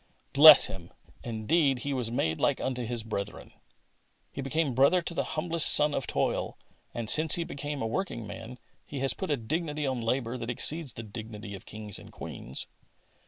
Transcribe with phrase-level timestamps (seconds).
[0.33, 0.91] Bless Him!
[1.23, 3.53] Indeed, He was made like unto His brethren."
[4.31, 6.57] He became brother to the humblest son of toil,
[6.91, 8.57] and 'since He has been a working man.
[8.83, 12.65] He has put a dignity on labour that exceeds the dignity of kings and queens.